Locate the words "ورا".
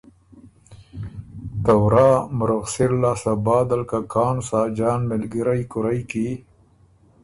1.81-2.09